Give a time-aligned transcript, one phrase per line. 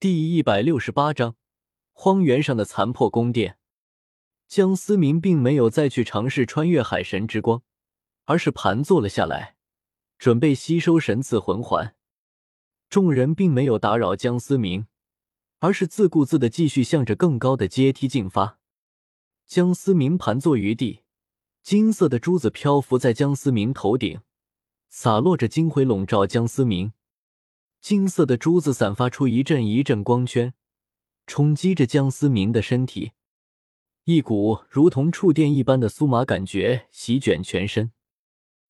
[0.00, 1.34] 第一百六十八章，
[1.92, 3.58] 荒原上的残破宫殿。
[4.46, 7.64] 江思明并没有再去尝试穿越海神之光，
[8.26, 9.56] 而是盘坐了下来，
[10.16, 11.96] 准备吸收神赐魂环。
[12.88, 14.86] 众人并没有打扰江思明，
[15.58, 18.60] 而是自顾自的继续向着更高的阶梯进发。
[19.48, 21.00] 江思明盘坐于地，
[21.64, 24.20] 金色的珠子漂浮在江思明头顶，
[24.88, 26.92] 洒落着金辉，笼罩江思明。
[27.80, 30.52] 金色的珠子散发出一阵一阵光圈，
[31.26, 33.12] 冲击着江思明的身体，
[34.04, 37.92] 一股如同触电一般的酥麻感觉席卷全身。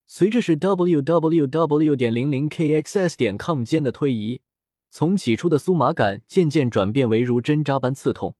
[0.06, 4.40] 随着是 w w w 点零零 k x s 点 com 间的推移，
[4.90, 8.34] 从起初的酥麻感渐渐转变为如针扎般刺痛。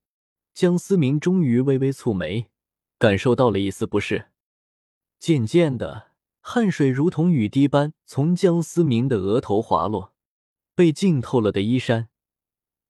[0.55, 2.47] 江思明终于微微蹙眉，
[2.99, 4.27] 感受到了一丝不适。
[5.19, 6.09] 渐渐的，
[6.41, 10.15] 汗水如同雨滴般从江思明的额头滑落。
[10.79, 12.09] 被浸透了的衣衫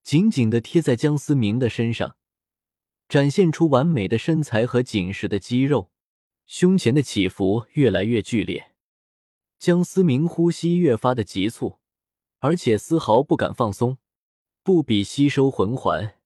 [0.03, 2.17] 紧紧的贴在江思明的身上，
[3.09, 5.91] 展现出完美的身材和紧实的肌肉。
[6.45, 8.73] 胸前的起伏越来越剧烈，
[9.59, 11.79] 江思明呼吸越发的急促，
[12.41, 13.97] 而且丝毫不敢放松。
[14.63, 16.17] 不比吸收魂环，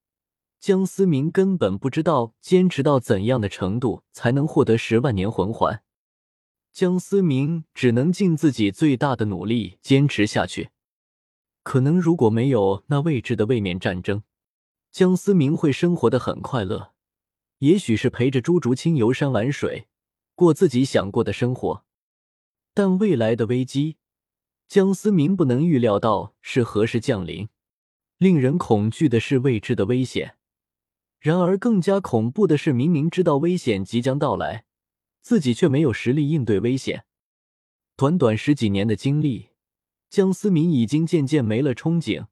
[0.59, 5.84] 江思明根本不知道坚持到怎样的程度才能获得十万年魂环。
[6.72, 10.70] 江思明只能尽自己最大的努力坚持下去。
[11.63, 14.23] 可能如果没有那未知的位面战争，
[14.91, 16.93] 江思明会生活的很快乐，
[17.59, 19.87] 也许是陪着朱竹清游山玩水，
[20.35, 21.85] 过自己想过的生活。
[22.75, 23.97] 但未来的危机，
[24.67, 27.49] 江思明不能预料到是何时降临。
[28.19, 30.37] 令人恐惧的是未知的危险，
[31.19, 34.65] 然而更加恐怖的是，明明知道危险即将到来，
[35.21, 37.05] 自己却没有实力应对危险。
[37.97, 39.52] 短短十几年的经历。
[40.13, 42.27] 江思明已经渐渐没了憧憬，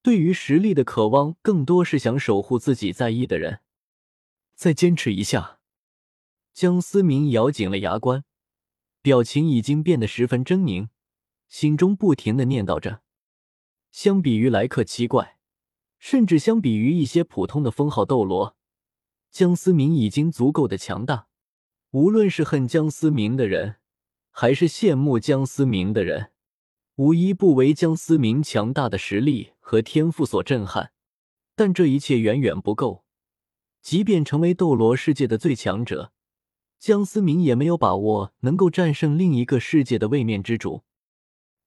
[0.00, 3.60] 对于实力的渴望更多是想守护自己在意的人。
[4.54, 5.58] 再坚持一下，
[6.54, 8.24] 江思明咬紧了牙关，
[9.02, 10.88] 表情已经变得十分狰狞，
[11.46, 13.02] 心中不停的念叨着。
[13.90, 15.36] 相比于莱克七怪，
[15.98, 18.56] 甚至相比于一些普通的封号斗罗，
[19.30, 21.28] 江思明已经足够的强大。
[21.90, 23.76] 无论是恨江思明的人，
[24.30, 26.30] 还是羡慕江思明的人。
[26.96, 30.92] 无一不为江思明强大的实力和天赋所震撼，
[31.56, 33.04] 但这一切远远不够。
[33.82, 36.12] 即便成为斗罗世界的最强者，
[36.78, 40.84] 江思明也没有把握能够战胜另一个世界的位面之主。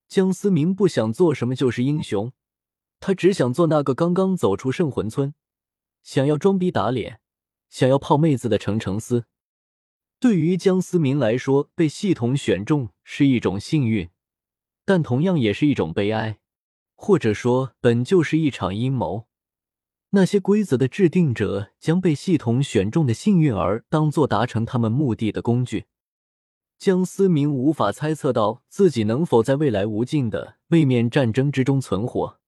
[0.08, 2.32] 江思明不想做什么就是英雄，
[2.98, 5.34] 他只想做那个刚刚走出圣魂村，
[6.02, 7.20] 想要装逼打脸，
[7.68, 9.26] 想要泡妹子的程程思。
[10.18, 14.08] 对于江思明来说，被系统选中是一种幸运。
[14.88, 16.38] 但同样也是一种悲哀，
[16.94, 19.26] 或者说本就是一场阴谋。
[20.12, 25.88] 那些规则的制定者将被系统选中的幸运儿当做达成他们目的的工具。
[26.78, 32.38] 江思明无法猜测到自己能否在未来无尽的位面战争之中存活。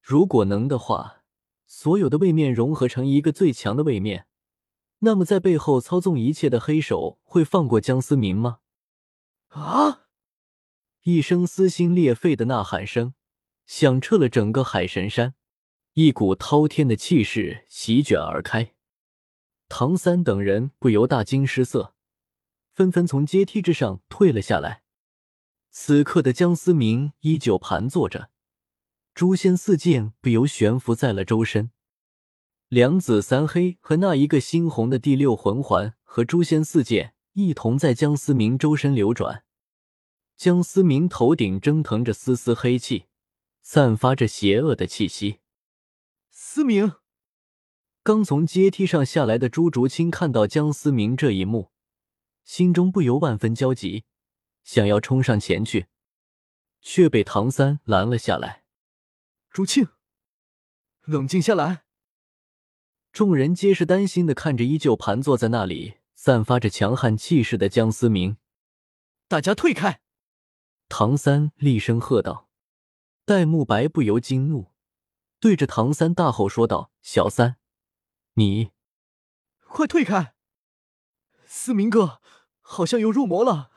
[0.00, 1.22] 如果能的话，
[1.68, 4.26] 所有的位面融合成一个最强的位面，
[4.98, 8.58] 那么在背后操纵一切的黑手会放过江思明吗？
[9.50, 10.00] 啊！
[11.04, 13.14] 一声撕心裂肺的呐喊声
[13.66, 15.34] 响彻了整个海神山，
[15.94, 18.74] 一股滔天的气势席卷而开。
[19.68, 21.96] 唐三等人不由大惊失色，
[22.72, 24.82] 纷纷从阶梯之上退了下来。
[25.72, 28.30] 此刻的江思明依旧盘坐着，
[29.12, 31.72] 诛仙四剑不由悬浮在了周身。
[32.68, 39.42] 两紫三黑和那一个猩红的第六魂环和诛仙四剑一同在江思明周身流转。
[40.42, 43.06] 江思明头顶蒸腾着丝丝黑气，
[43.62, 45.38] 散发着邪恶的气息。
[46.30, 46.94] 思明
[48.02, 51.70] 刚从阶梯上下来的朱竹清看到江思明这一幕，
[52.42, 54.02] 心中不由万分焦急，
[54.64, 55.86] 想要冲上前去，
[56.80, 58.64] 却被唐三拦了下来。
[59.48, 59.86] 竹清，
[61.02, 61.84] 冷静下来。
[63.12, 68.38] 众人皆是担心的看着依旧盘坐在那里、散发着强悍气势的江思明。
[69.28, 70.00] 大家退开！
[70.94, 72.50] 唐三厉声喝道
[73.24, 74.72] ：“戴沐白不由惊怒，
[75.40, 77.56] 对着唐三大吼说道：‘小三，
[78.34, 78.72] 你
[79.60, 80.34] 快退开！
[81.46, 82.20] 思明哥
[82.60, 83.70] 好像又入魔了。’”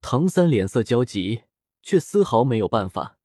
[0.00, 1.46] 唐三脸色焦急，
[1.82, 3.18] 却丝毫没有办法。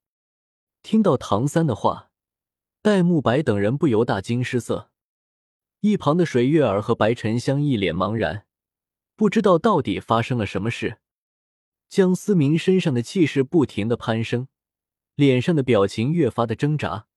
[0.81, 2.09] 听到唐三的话，
[2.81, 4.89] 戴沐白等人不由大惊失色。
[5.81, 8.47] 一旁的水月儿和白沉香一脸茫然，
[9.15, 11.00] 不知道到底发生了什么事。
[11.89, 14.47] 江思明身上的气势不停的攀升，
[15.15, 17.07] 脸上的表情越发的挣扎。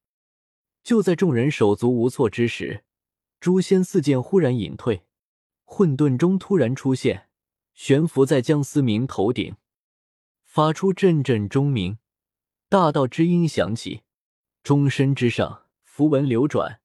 [0.83, 2.83] 就在众人手足无措之时，
[3.39, 5.05] 诛仙四剑忽然隐退，
[5.65, 7.29] 混沌中突然出现，
[7.75, 9.57] 悬浮在江思明头顶，
[10.43, 11.99] 发出阵阵钟鸣，
[12.71, 14.01] 大道之音响起，
[14.63, 16.81] 钟身之上符文流转，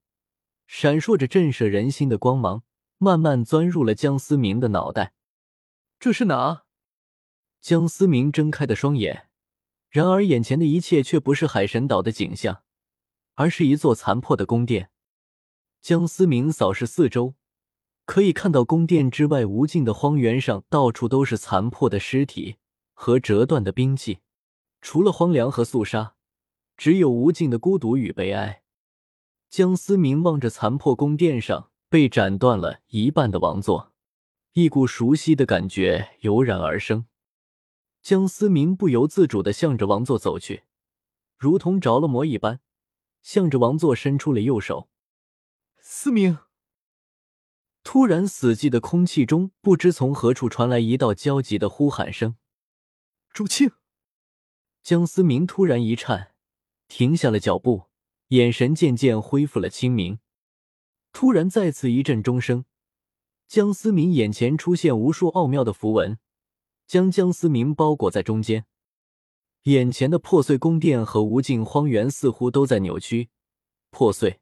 [0.68, 2.64] 闪烁着震慑人心的光芒，
[2.98, 5.14] 慢慢钻入了江思明的脑袋。
[5.98, 6.66] 这是哪？
[7.62, 9.28] 江思明睁开的双眼，
[9.90, 12.64] 然而眼前的一切却不是海神岛的景象。
[13.40, 14.90] 而是一座残破的宫殿。
[15.80, 17.36] 江思明扫视四周，
[18.04, 22.58] 可以看到宫殿之外无尽的荒原上，到处都是残破的尸体
[22.96, 24.22] 和折断的兵器。
[24.82, 26.16] 除了荒凉和肃杀，
[26.76, 28.64] 只有无尽的孤独与悲哀。
[29.52, 33.94] 江思明望着残破宫殿上被斩断了一半的王座，
[34.54, 37.06] 一股熟悉的感觉油然而生。
[38.08, 40.64] 江思明不由自主的向着王座走去，
[41.38, 42.62] 如同着了魔一般。
[43.22, 44.88] 向着王座伸出了右手，
[45.82, 46.38] 思明。
[47.84, 52.38] 突然，死寂的空气中不知从何处传来一道焦急的呼喊声
[53.34, 53.72] ：“朱庆！”
[54.82, 56.34] 江思明突然一颤，
[56.88, 57.88] 停下了脚步，
[58.30, 60.20] 眼神渐渐恢复了清明。
[61.12, 62.64] 突然，再次一阵钟声，
[63.50, 66.18] 江思明眼前出现无数奥妙的符文，
[66.88, 68.66] 将江思明包裹在中间。
[69.64, 73.30] 眼前的破碎宫殿和无尽荒原似乎都在扭曲、
[73.92, 74.40] 破碎。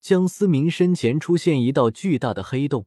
[0.00, 2.86] 江思明身前出现一道巨大的黑洞，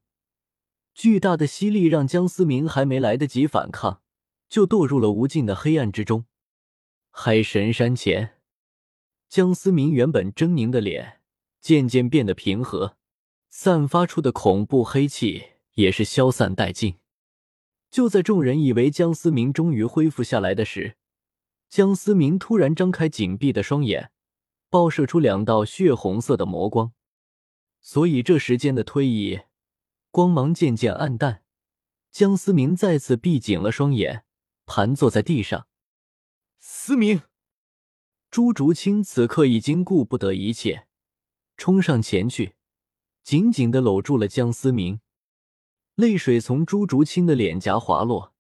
[0.94, 4.02] 巨大的吸力让江思明还没来得及反抗，
[4.48, 6.26] 就堕入了无尽的黑暗之中。
[7.10, 8.38] 海神山前，
[9.28, 11.22] 江思明原本狰狞的脸
[11.60, 12.98] 渐渐变得平和，
[13.50, 15.44] 散发出的恐怖黑气
[15.74, 16.96] 也是消散殆尽。
[17.92, 20.98] 就在众人以为江思明终于恢复下来的时，
[21.68, 24.12] 江思明突然张开紧闭的双眼，
[24.70, 26.94] 爆射出两道血红色的魔光。
[27.82, 29.42] 所以这时间的推移，
[30.12, 31.44] 光芒渐渐暗淡。
[32.12, 34.26] 江思明再次闭紧了双眼，
[34.66, 35.68] 盘坐在地上。
[36.60, 37.22] 思明，
[38.30, 40.88] 朱竹清此刻已经顾不得一切，
[41.56, 42.56] 冲上前去，
[43.24, 45.00] 紧紧的搂住了江思明。
[46.00, 48.34] 泪水从朱竹清的脸颊滑落，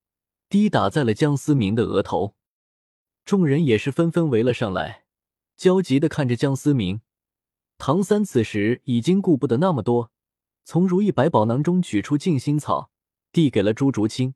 [0.47, 2.33] 滴打在了江思明的额头。
[3.25, 5.03] 众人也是纷纷围了上来，
[5.57, 7.01] 焦急的看着江思明。
[7.77, 10.09] 唐三此时已经顾不得那么多，
[10.63, 12.91] 从如意百宝囊中取出静心草，
[13.33, 14.35] 递给了朱竹清。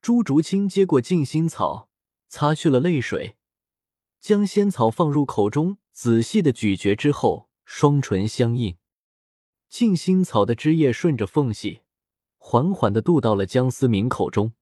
[0.00, 1.88] 朱竹清接过静心草，
[2.28, 3.34] 擦去了泪水，
[4.20, 8.76] 将仙草放入口中，仔细的咀嚼之后，双唇相应，
[9.68, 11.80] 静心草的汁液顺着缝隙，
[12.42, 14.54] 缓缓的渡到了江思明口中。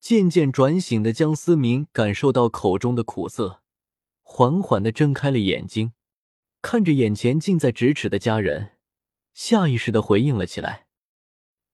[0.00, 3.62] 渐渐转醒的江思明感受到口中的苦涩，
[4.22, 5.92] 缓缓的睁开了眼睛，
[6.60, 8.72] 看着眼前近在咫尺的家人，
[9.32, 10.86] 下意识的回应了起来。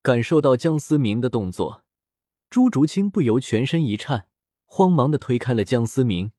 [0.03, 1.85] 感受到江思明的动作，
[2.51, 4.29] 朱竹清不由全身一颤，
[4.65, 6.33] 慌忙的推开了江思明。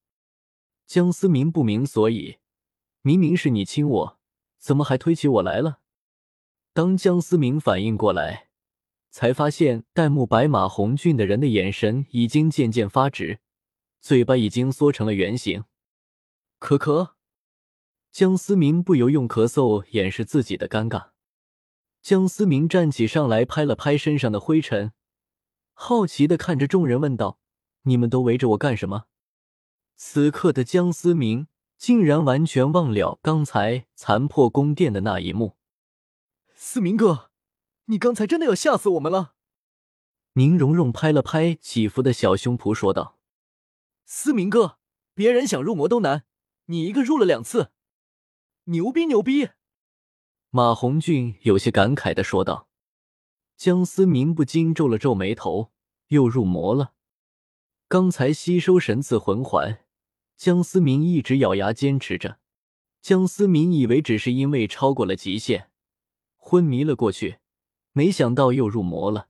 [0.85, 2.37] 江思明不明所以，
[3.01, 4.19] 明明是你亲我，
[4.57, 5.79] 怎么还推起我来了？
[6.73, 8.46] 当江思明反应过来。
[9.09, 13.39] 才发现戴沐白马红俊的人的眼神已经渐渐发直，
[13.99, 15.63] 嘴巴已经缩成了圆形。
[16.59, 17.11] 咳咳，
[18.11, 21.09] 江思明不由用咳嗽掩饰自己的尴尬。
[22.01, 24.93] 江思明站起上来，拍了拍身上的灰尘，
[25.73, 27.39] 好奇的看着众人问道
[27.83, 29.05] ：“你们都围着我干什么？”
[29.97, 31.47] 此刻的江思明
[31.77, 35.57] 竟然完全忘了刚才残破宫殿的那一幕。
[36.55, 37.31] 思明哥。
[37.89, 39.33] 你刚才真的要吓死我们了！
[40.33, 43.17] 宁荣荣拍了拍起伏的小胸脯，说道
[44.05, 44.77] ：“思明哥，
[45.13, 46.25] 别人想入魔都难，
[46.65, 47.71] 你一个入了两次，
[48.65, 49.49] 牛逼牛逼！”
[50.51, 52.67] 马红俊有些感慨的说道。
[53.55, 55.71] 江思明不禁皱了皱眉头，
[56.09, 56.93] 又入魔了。
[57.87, 59.85] 刚才吸收神赐魂环，
[60.35, 62.39] 江思明一直咬牙坚持着。
[63.01, 65.71] 江思明以为只是因为超过了极限，
[66.35, 67.39] 昏迷了过去。
[67.97, 69.25] 没想到又入魔了。